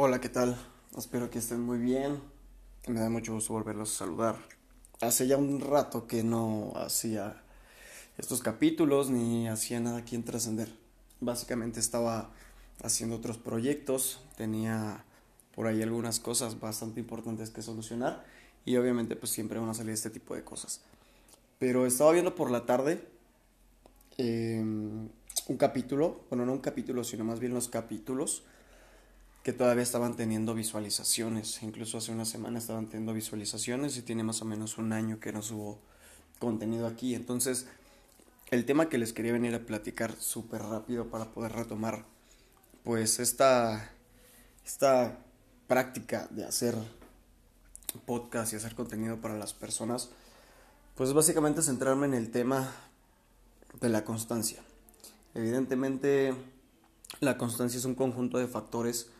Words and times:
Hola, 0.00 0.20
¿qué 0.20 0.28
tal? 0.28 0.56
Espero 0.96 1.28
que 1.28 1.40
estén 1.40 1.60
muy 1.60 1.76
bien. 1.78 2.20
Me 2.86 3.00
da 3.00 3.10
mucho 3.10 3.34
gusto 3.34 3.52
volverlos 3.52 3.92
a 3.92 3.98
saludar. 3.98 4.36
Hace 5.00 5.26
ya 5.26 5.36
un 5.36 5.60
rato 5.60 6.06
que 6.06 6.22
no 6.22 6.72
hacía 6.76 7.42
estos 8.16 8.40
capítulos 8.40 9.10
ni 9.10 9.48
hacía 9.48 9.80
nada 9.80 9.98
aquí 9.98 10.14
en 10.14 10.22
Trascender. 10.22 10.68
Básicamente 11.18 11.80
estaba 11.80 12.30
haciendo 12.80 13.16
otros 13.16 13.38
proyectos, 13.38 14.22
tenía 14.36 15.04
por 15.56 15.66
ahí 15.66 15.82
algunas 15.82 16.20
cosas 16.20 16.60
bastante 16.60 17.00
importantes 17.00 17.50
que 17.50 17.60
solucionar 17.60 18.24
y 18.64 18.76
obviamente 18.76 19.16
pues 19.16 19.32
siempre 19.32 19.58
van 19.58 19.70
a 19.70 19.74
salir 19.74 19.94
este 19.94 20.10
tipo 20.10 20.36
de 20.36 20.44
cosas. 20.44 20.80
Pero 21.58 21.86
estaba 21.86 22.12
viendo 22.12 22.36
por 22.36 22.52
la 22.52 22.66
tarde 22.66 23.04
em, 24.16 25.08
un 25.48 25.56
capítulo, 25.56 26.20
bueno 26.30 26.46
no 26.46 26.52
un 26.52 26.60
capítulo 26.60 27.02
sino 27.02 27.24
más 27.24 27.40
bien 27.40 27.52
los 27.52 27.66
capítulos 27.66 28.44
que 29.48 29.54
todavía 29.54 29.82
estaban 29.82 30.14
teniendo 30.14 30.52
visualizaciones. 30.52 31.62
Incluso 31.62 31.96
hace 31.96 32.12
una 32.12 32.26
semana 32.26 32.58
estaban 32.58 32.90
teniendo 32.90 33.14
visualizaciones 33.14 33.96
y 33.96 34.02
tiene 34.02 34.22
más 34.22 34.42
o 34.42 34.44
menos 34.44 34.76
un 34.76 34.92
año 34.92 35.20
que 35.20 35.32
no 35.32 35.40
subo 35.40 35.78
contenido 36.38 36.86
aquí. 36.86 37.14
Entonces, 37.14 37.66
el 38.50 38.66
tema 38.66 38.90
que 38.90 38.98
les 38.98 39.14
quería 39.14 39.32
venir 39.32 39.54
a 39.54 39.60
platicar 39.60 40.14
súper 40.20 40.60
rápido 40.60 41.08
para 41.08 41.32
poder 41.32 41.52
retomar, 41.52 42.04
pues 42.84 43.20
esta, 43.20 43.90
esta 44.66 45.18
práctica 45.66 46.28
de 46.30 46.44
hacer 46.44 46.74
podcast 48.04 48.52
y 48.52 48.56
hacer 48.56 48.74
contenido 48.74 49.16
para 49.22 49.38
las 49.38 49.54
personas, 49.54 50.10
pues 50.94 51.14
básicamente 51.14 51.62
centrarme 51.62 52.04
en 52.04 52.12
el 52.12 52.30
tema 52.30 52.70
de 53.80 53.88
la 53.88 54.04
constancia. 54.04 54.60
Evidentemente, 55.32 56.34
la 57.20 57.38
constancia 57.38 57.78
es 57.78 57.86
un 57.86 57.94
conjunto 57.94 58.36
de 58.36 58.46
factores 58.46 59.10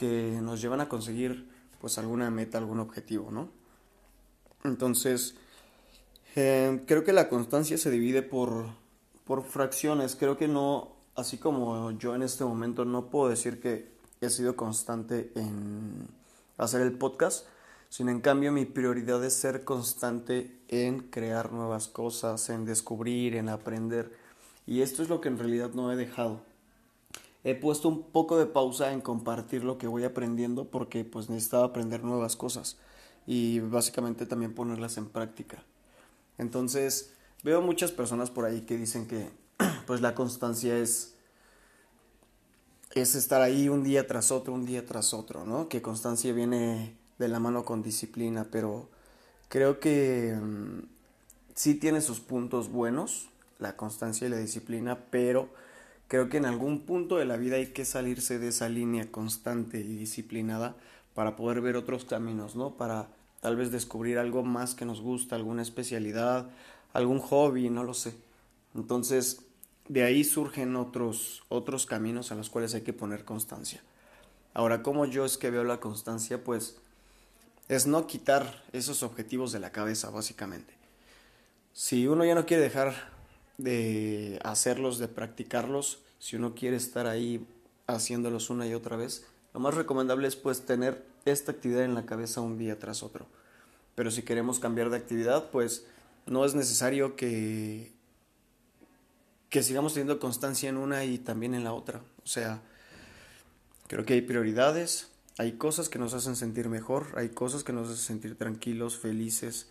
que 0.00 0.38
nos 0.40 0.62
llevan 0.62 0.80
a 0.80 0.88
conseguir 0.88 1.46
pues 1.78 1.98
alguna 1.98 2.30
meta, 2.30 2.56
algún 2.56 2.80
objetivo, 2.80 3.30
¿no? 3.30 3.50
Entonces, 4.64 5.34
eh, 6.36 6.82
creo 6.86 7.04
que 7.04 7.12
la 7.12 7.28
constancia 7.28 7.76
se 7.76 7.90
divide 7.90 8.22
por, 8.22 8.64
por 9.26 9.44
fracciones. 9.44 10.16
Creo 10.16 10.38
que 10.38 10.48
no, 10.48 10.92
así 11.16 11.36
como 11.36 11.90
yo 11.90 12.14
en 12.14 12.22
este 12.22 12.44
momento 12.44 12.86
no 12.86 13.10
puedo 13.10 13.28
decir 13.28 13.60
que 13.60 13.90
he 14.22 14.30
sido 14.30 14.56
constante 14.56 15.32
en 15.34 16.08
hacer 16.56 16.80
el 16.80 16.92
podcast, 16.92 17.46
sino 17.90 18.10
en 18.10 18.22
cambio 18.22 18.52
mi 18.52 18.64
prioridad 18.64 19.22
es 19.22 19.34
ser 19.34 19.64
constante 19.64 20.62
en 20.68 21.00
crear 21.00 21.52
nuevas 21.52 21.88
cosas, 21.88 22.48
en 22.48 22.64
descubrir, 22.64 23.36
en 23.36 23.50
aprender. 23.50 24.16
Y 24.66 24.80
esto 24.80 25.02
es 25.02 25.10
lo 25.10 25.20
que 25.20 25.28
en 25.28 25.38
realidad 25.38 25.72
no 25.74 25.92
he 25.92 25.96
dejado 25.96 26.40
he 27.44 27.54
puesto 27.54 27.88
un 27.88 28.02
poco 28.02 28.38
de 28.38 28.46
pausa 28.46 28.92
en 28.92 29.00
compartir 29.00 29.64
lo 29.64 29.78
que 29.78 29.86
voy 29.86 30.04
aprendiendo 30.04 30.66
porque 30.66 31.04
pues 31.04 31.30
necesitaba 31.30 31.66
aprender 31.66 32.04
nuevas 32.04 32.36
cosas 32.36 32.76
y 33.26 33.60
básicamente 33.60 34.26
también 34.26 34.54
ponerlas 34.54 34.96
en 34.96 35.08
práctica. 35.08 35.62
Entonces, 36.38 37.14
veo 37.42 37.62
muchas 37.62 37.92
personas 37.92 38.30
por 38.30 38.44
ahí 38.44 38.62
que 38.62 38.76
dicen 38.76 39.06
que 39.06 39.30
pues 39.86 40.00
la 40.00 40.14
constancia 40.14 40.76
es 40.76 41.14
es 42.92 43.14
estar 43.14 43.40
ahí 43.40 43.68
un 43.68 43.84
día 43.84 44.06
tras 44.06 44.32
otro, 44.32 44.52
un 44.52 44.66
día 44.66 44.84
tras 44.84 45.14
otro, 45.14 45.44
¿no? 45.44 45.68
Que 45.68 45.80
constancia 45.80 46.32
viene 46.32 46.96
de 47.18 47.28
la 47.28 47.38
mano 47.38 47.64
con 47.64 47.82
disciplina, 47.82 48.48
pero 48.50 48.88
creo 49.48 49.78
que 49.78 50.34
mm, 50.34 50.80
sí 51.54 51.74
tiene 51.76 52.00
sus 52.00 52.20
puntos 52.20 52.70
buenos, 52.70 53.28
la 53.58 53.76
constancia 53.76 54.26
y 54.26 54.30
la 54.30 54.38
disciplina, 54.38 54.98
pero 55.10 55.50
Creo 56.10 56.28
que 56.28 56.38
en 56.38 56.44
algún 56.44 56.80
punto 56.80 57.18
de 57.18 57.24
la 57.24 57.36
vida 57.36 57.54
hay 57.54 57.68
que 57.68 57.84
salirse 57.84 58.40
de 58.40 58.48
esa 58.48 58.68
línea 58.68 59.12
constante 59.12 59.78
y 59.78 59.94
disciplinada 59.94 60.74
para 61.14 61.36
poder 61.36 61.60
ver 61.60 61.76
otros 61.76 62.04
caminos, 62.04 62.56
¿no? 62.56 62.76
Para 62.76 63.06
tal 63.40 63.54
vez 63.54 63.70
descubrir 63.70 64.18
algo 64.18 64.42
más 64.42 64.74
que 64.74 64.84
nos 64.84 65.00
gusta, 65.00 65.36
alguna 65.36 65.62
especialidad, 65.62 66.50
algún 66.94 67.20
hobby, 67.20 67.70
no 67.70 67.84
lo 67.84 67.94
sé. 67.94 68.12
Entonces, 68.74 69.42
de 69.86 70.02
ahí 70.02 70.24
surgen 70.24 70.74
otros, 70.74 71.44
otros 71.48 71.86
caminos 71.86 72.32
a 72.32 72.34
los 72.34 72.50
cuales 72.50 72.74
hay 72.74 72.80
que 72.80 72.92
poner 72.92 73.24
constancia. 73.24 73.80
Ahora, 74.52 74.82
¿cómo 74.82 75.06
yo 75.06 75.24
es 75.24 75.38
que 75.38 75.52
veo 75.52 75.62
la 75.62 75.78
constancia? 75.78 76.42
Pues 76.42 76.76
es 77.68 77.86
no 77.86 78.08
quitar 78.08 78.64
esos 78.72 79.04
objetivos 79.04 79.52
de 79.52 79.60
la 79.60 79.70
cabeza, 79.70 80.10
básicamente. 80.10 80.74
Si 81.72 82.08
uno 82.08 82.24
ya 82.24 82.34
no 82.34 82.46
quiere 82.46 82.64
dejar 82.64 83.19
de 83.62 84.40
hacerlos, 84.44 84.98
de 84.98 85.08
practicarlos, 85.08 86.00
si 86.18 86.36
uno 86.36 86.54
quiere 86.54 86.76
estar 86.76 87.06
ahí 87.06 87.46
haciéndolos 87.86 88.50
una 88.50 88.66
y 88.66 88.74
otra 88.74 88.96
vez, 88.96 89.26
lo 89.54 89.60
más 89.60 89.74
recomendable 89.74 90.28
es 90.28 90.36
pues 90.36 90.66
tener 90.66 91.04
esta 91.24 91.52
actividad 91.52 91.84
en 91.84 91.94
la 91.94 92.06
cabeza 92.06 92.40
un 92.40 92.58
día 92.58 92.78
tras 92.78 93.02
otro. 93.02 93.26
Pero 93.94 94.10
si 94.10 94.22
queremos 94.22 94.60
cambiar 94.60 94.90
de 94.90 94.96
actividad, 94.96 95.50
pues 95.50 95.86
no 96.26 96.44
es 96.44 96.54
necesario 96.54 97.16
que 97.16 97.92
que 99.50 99.64
sigamos 99.64 99.92
teniendo 99.94 100.20
constancia 100.20 100.68
en 100.68 100.76
una 100.76 101.04
y 101.04 101.18
también 101.18 101.54
en 101.54 101.64
la 101.64 101.72
otra. 101.72 102.00
O 102.22 102.26
sea, 102.26 102.62
creo 103.88 104.06
que 104.06 104.14
hay 104.14 104.22
prioridades, 104.22 105.10
hay 105.36 105.52
cosas 105.52 105.88
que 105.88 105.98
nos 105.98 106.14
hacen 106.14 106.36
sentir 106.36 106.68
mejor, 106.68 107.08
hay 107.16 107.30
cosas 107.30 107.64
que 107.64 107.72
nos 107.72 107.88
hacen 107.88 108.04
sentir 108.04 108.38
tranquilos, 108.38 108.96
felices, 108.96 109.68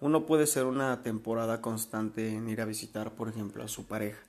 uno 0.00 0.24
puede 0.24 0.46
ser 0.46 0.64
una 0.64 1.02
temporada 1.02 1.60
constante 1.60 2.34
en 2.34 2.48
ir 2.48 2.60
a 2.60 2.64
visitar, 2.64 3.12
por 3.12 3.28
ejemplo, 3.28 3.62
a 3.62 3.68
su 3.68 3.84
pareja. 3.84 4.20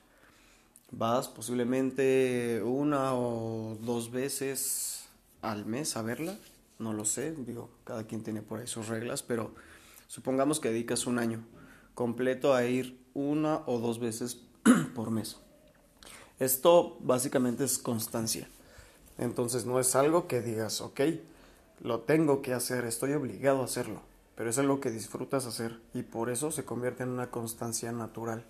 Vas 0.91 1.29
posiblemente 1.29 2.61
una 2.63 3.15
o 3.15 3.77
dos 3.79 4.11
veces 4.11 5.05
al 5.41 5.65
mes 5.65 5.95
a 5.95 6.01
verla, 6.01 6.37
no 6.77 6.91
lo 6.91 7.05
sé, 7.05 7.33
digo, 7.33 7.69
cada 7.85 8.05
quien 8.05 8.21
tiene 8.21 8.41
por 8.41 8.59
ahí 8.59 8.67
sus 8.67 8.89
reglas, 8.89 9.23
pero 9.23 9.55
supongamos 10.07 10.59
que 10.59 10.69
dedicas 10.69 11.07
un 11.07 11.19
año 11.19 11.41
completo 11.93 12.53
a 12.53 12.65
ir 12.65 12.99
una 13.13 13.61
o 13.65 13.79
dos 13.79 13.99
veces 13.99 14.41
por 14.95 15.09
mes. 15.09 15.37
Esto 16.39 16.97
básicamente 16.99 17.63
es 17.63 17.77
constancia. 17.77 18.49
Entonces 19.17 19.65
no 19.65 19.79
es 19.79 19.95
algo 19.95 20.27
que 20.27 20.41
digas, 20.41 20.81
ok, 20.81 21.01
lo 21.79 22.01
tengo 22.01 22.41
que 22.41 22.53
hacer, 22.53 22.83
estoy 22.83 23.13
obligado 23.13 23.61
a 23.61 23.65
hacerlo 23.65 24.10
pero 24.35 24.49
es 24.49 24.57
algo 24.57 24.79
que 24.79 24.91
disfrutas 24.91 25.45
hacer 25.45 25.79
y 25.93 26.03
por 26.03 26.29
eso 26.29 26.51
se 26.51 26.65
convierte 26.65 27.03
en 27.03 27.09
una 27.09 27.31
constancia 27.31 27.91
natural. 27.91 28.45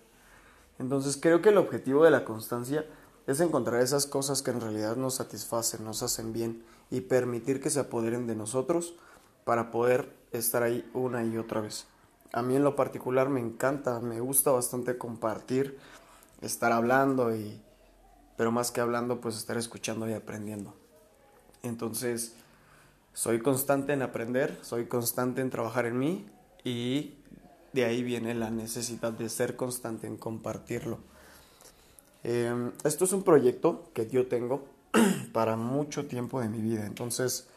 Entonces 0.78 1.18
creo 1.20 1.42
que 1.42 1.50
el 1.50 1.58
objetivo 1.58 2.04
de 2.04 2.10
la 2.10 2.24
constancia 2.24 2.86
es 3.26 3.40
encontrar 3.40 3.80
esas 3.82 4.06
cosas 4.06 4.42
que 4.42 4.50
en 4.50 4.60
realidad 4.60 4.96
nos 4.96 5.14
satisfacen, 5.14 5.84
nos 5.84 6.02
hacen 6.02 6.32
bien 6.32 6.64
y 6.90 7.02
permitir 7.02 7.60
que 7.60 7.70
se 7.70 7.80
apoderen 7.80 8.26
de 8.26 8.36
nosotros 8.36 8.94
para 9.44 9.70
poder 9.70 10.12
estar 10.32 10.62
ahí 10.62 10.88
una 10.94 11.24
y 11.24 11.36
otra 11.36 11.60
vez. 11.60 11.86
A 12.32 12.42
mí 12.42 12.56
en 12.56 12.64
lo 12.64 12.76
particular 12.76 13.28
me 13.28 13.40
encanta, 13.40 14.00
me 14.00 14.20
gusta 14.20 14.50
bastante 14.50 14.96
compartir, 14.98 15.78
estar 16.40 16.72
hablando 16.72 17.34
y 17.34 17.60
pero 18.36 18.50
más 18.50 18.70
que 18.70 18.80
hablando 18.80 19.20
pues 19.20 19.36
estar 19.36 19.56
escuchando 19.56 20.08
y 20.08 20.14
aprendiendo. 20.14 20.74
Entonces, 21.62 22.34
soy 23.14 23.40
constante 23.40 23.92
en 23.92 24.02
aprender, 24.02 24.58
soy 24.62 24.86
constante 24.86 25.40
en 25.40 25.50
trabajar 25.50 25.86
en 25.86 25.98
mí 25.98 26.26
y 26.64 27.14
de 27.72 27.84
ahí 27.84 28.02
viene 28.02 28.34
la 28.34 28.50
necesidad 28.50 29.12
de 29.12 29.28
ser 29.28 29.56
constante 29.56 30.06
en 30.06 30.16
compartirlo. 30.16 30.98
Em, 32.24 32.72
esto 32.84 33.04
es 33.04 33.12
un 33.12 33.22
proyecto 33.22 33.90
que 33.94 34.08
yo 34.08 34.28
tengo 34.28 34.64
para 35.32 35.56
mucho 35.56 36.06
tiempo 36.06 36.40
de 36.40 36.48
mi 36.48 36.60
vida, 36.60 36.86
entonces 36.86 37.48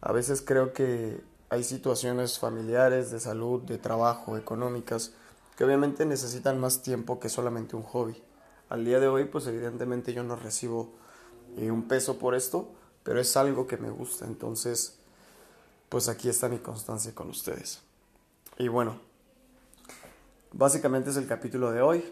a 0.00 0.12
veces 0.12 0.42
creo 0.42 0.72
que 0.72 1.20
hay 1.48 1.64
situaciones 1.64 2.38
familiares, 2.38 3.10
de 3.10 3.18
salud, 3.18 3.62
de 3.62 3.78
trabajo, 3.78 4.36
económicas, 4.36 5.12
que 5.56 5.64
obviamente 5.64 6.06
necesitan 6.06 6.60
más 6.60 6.82
tiempo 6.82 7.18
que 7.18 7.28
solamente 7.28 7.74
un 7.74 7.82
hobby. 7.82 8.22
Al 8.68 8.84
día 8.84 9.00
de 9.00 9.08
hoy, 9.08 9.24
pues 9.24 9.46
evidentemente 9.48 10.12
yo 10.12 10.22
no 10.22 10.36
recibo 10.36 10.92
eh, 11.56 11.72
un 11.72 11.88
peso 11.88 12.18
por 12.18 12.36
esto, 12.36 12.68
pero 13.02 13.20
es 13.20 13.36
algo 13.36 13.66
que 13.66 13.76
me 13.76 13.90
gusta, 13.90 14.26
entonces 14.26 14.99
pues 15.90 16.08
aquí 16.08 16.30
está 16.30 16.48
mi 16.48 16.58
constancia 16.58 17.14
con 17.14 17.28
ustedes. 17.28 17.80
Y 18.58 18.68
bueno, 18.68 18.98
básicamente 20.52 21.10
es 21.10 21.16
el 21.16 21.26
capítulo 21.26 21.72
de 21.72 21.82
hoy, 21.82 22.04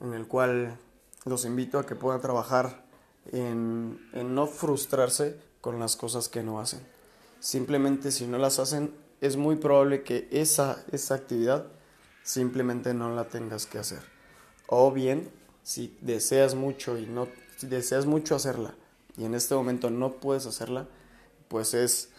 en 0.00 0.12
el 0.12 0.28
cual 0.28 0.78
los 1.24 1.44
invito 1.44 1.78
a 1.78 1.86
que 1.86 1.96
puedan 1.96 2.20
trabajar 2.20 2.84
en, 3.32 3.98
no 4.12 4.46
frustrarse 4.46 5.40
con 5.60 5.80
las 5.80 5.96
cosas 5.96 6.28
que 6.28 6.42
no 6.42 6.60
hacen. 6.60 6.86
Simplemente 7.40 8.12
si 8.12 8.26
no 8.26 8.38
las 8.38 8.58
hacen, 8.58 8.94
es 9.20 9.36
muy 9.36 9.56
probable 9.56 10.02
que 10.02 10.28
esa, 10.30 10.84
esa 10.92 11.14
actividad 11.14 11.66
simplemente 12.22 12.92
no 12.92 13.14
la 13.14 13.28
tengas 13.28 13.66
que 13.66 13.78
hacer. 13.78 14.02
O 14.66 14.92
bien, 14.92 15.30
si 15.62 15.96
deseas 16.00 16.54
mucho 16.54 16.98
y 16.98 17.06
no 17.06 17.28
si 17.56 17.68
deseas 17.68 18.06
mucho 18.06 18.34
hacerla 18.34 18.74
y 19.16 19.24
en 19.24 19.34
este 19.34 19.54
momento 19.54 19.88
no 19.88 20.14
puedes 20.14 20.46
hacerla, 20.46 20.88
pues 21.46 21.74
es 21.74 22.11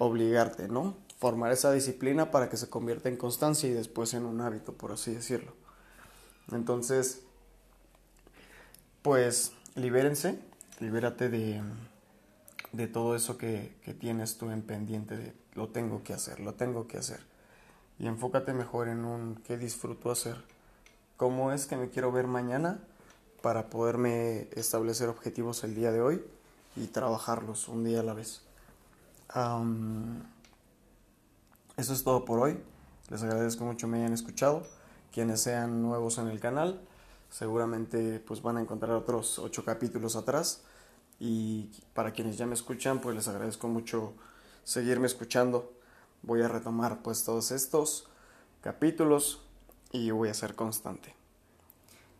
obligarte, 0.00 0.66
¿no? 0.66 0.96
Formar 1.18 1.52
esa 1.52 1.70
disciplina 1.70 2.30
para 2.30 2.48
que 2.48 2.56
se 2.56 2.70
convierta 2.70 3.10
en 3.10 3.18
constancia 3.18 3.68
y 3.68 3.72
después 3.72 4.14
en 4.14 4.24
un 4.24 4.40
hábito, 4.40 4.72
por 4.72 4.92
así 4.92 5.12
decirlo. 5.12 5.52
Entonces, 6.50 7.20
pues 9.02 9.52
libérense, 9.74 10.40
libérate 10.80 11.28
de, 11.28 11.60
de 12.72 12.88
todo 12.88 13.14
eso 13.14 13.36
que, 13.36 13.76
que 13.84 13.92
tienes 13.92 14.38
tú 14.38 14.50
en 14.50 14.62
pendiente 14.62 15.18
de 15.18 15.34
lo 15.54 15.68
tengo 15.68 16.02
que 16.02 16.14
hacer, 16.14 16.40
lo 16.40 16.54
tengo 16.54 16.88
que 16.88 16.96
hacer. 16.96 17.20
Y 17.98 18.06
enfócate 18.06 18.54
mejor 18.54 18.88
en 18.88 19.04
un 19.04 19.36
qué 19.46 19.58
disfruto 19.58 20.10
hacer, 20.10 20.42
cómo 21.18 21.52
es 21.52 21.66
que 21.66 21.76
me 21.76 21.90
quiero 21.90 22.10
ver 22.10 22.26
mañana 22.26 22.80
para 23.42 23.68
poderme 23.68 24.48
establecer 24.52 25.10
objetivos 25.10 25.62
el 25.62 25.74
día 25.74 25.92
de 25.92 26.00
hoy 26.00 26.24
y 26.74 26.86
trabajarlos 26.86 27.68
un 27.68 27.84
día 27.84 28.00
a 28.00 28.02
la 28.02 28.14
vez. 28.14 28.40
Eso 31.76 31.92
es 31.92 32.04
todo 32.04 32.24
por 32.24 32.40
hoy. 32.40 32.58
Les 33.10 33.22
agradezco 33.22 33.64
mucho 33.64 33.86
me 33.88 33.98
hayan 33.98 34.12
escuchado. 34.12 34.62
Quienes 35.12 35.40
sean 35.40 35.82
nuevos 35.82 36.18
en 36.18 36.28
el 36.28 36.38
canal, 36.38 36.80
seguramente 37.30 38.20
pues 38.20 38.42
van 38.42 38.56
a 38.56 38.60
encontrar 38.60 38.92
otros 38.92 39.38
ocho 39.38 39.64
capítulos 39.64 40.16
atrás. 40.16 40.62
Y 41.18 41.70
para 41.94 42.12
quienes 42.12 42.38
ya 42.38 42.46
me 42.46 42.54
escuchan, 42.54 43.00
pues 43.00 43.14
les 43.16 43.28
agradezco 43.28 43.68
mucho 43.68 44.14
seguirme 44.64 45.06
escuchando. 45.06 45.72
Voy 46.22 46.42
a 46.42 46.48
retomar 46.48 47.02
pues 47.02 47.24
todos 47.24 47.50
estos 47.50 48.08
capítulos 48.62 49.42
y 49.92 50.10
voy 50.10 50.28
a 50.28 50.34
ser 50.34 50.54
constante. 50.54 51.14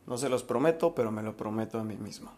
No 0.07 0.19
se 0.19 0.29
los 0.29 0.43
prometo, 0.43 0.95
pero 0.95 1.11
me 1.13 1.23
lo 1.23 1.37
prometo 1.37 1.79
a 1.79 1.85
mí 1.85 1.97
mismo. 1.97 2.33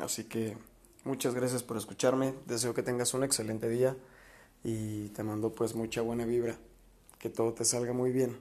Así 0.00 0.24
que 0.24 0.56
muchas 1.04 1.34
gracias 1.34 1.62
por 1.62 1.76
escucharme. 1.76 2.34
Deseo 2.46 2.74
que 2.74 2.82
tengas 2.82 3.14
un 3.14 3.24
excelente 3.24 3.68
día 3.68 3.96
y 4.62 5.08
te 5.10 5.22
mando 5.22 5.52
pues 5.52 5.74
mucha 5.74 6.02
buena 6.02 6.24
vibra. 6.24 6.58
Que 7.18 7.30
todo 7.30 7.52
te 7.52 7.64
salga 7.64 7.92
muy 7.92 8.10
bien. 8.10 8.36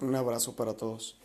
Un 0.00 0.14
abrazo 0.14 0.56
para 0.56 0.74
todos. 0.74 1.20